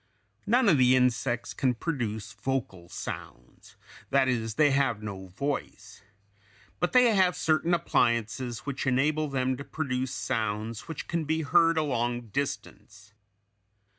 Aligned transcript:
None 0.47 0.67
of 0.67 0.79
the 0.79 0.95
insects 0.95 1.53
can 1.53 1.75
produce 1.75 2.33
vocal 2.33 2.89
sounds, 2.89 3.75
that 4.09 4.27
is, 4.27 4.55
they 4.55 4.71
have 4.71 5.03
no 5.03 5.27
voice, 5.27 6.01
but 6.79 6.91
they 6.91 7.13
have 7.13 7.35
certain 7.35 7.75
appliances 7.75 8.61
which 8.65 8.87
enable 8.87 9.27
them 9.27 9.55
to 9.57 9.63
produce 9.63 10.11
sounds 10.11 10.87
which 10.87 11.07
can 11.07 11.25
be 11.25 11.43
heard 11.43 11.77
a 11.77 11.83
long 11.83 12.29
distance. 12.29 13.13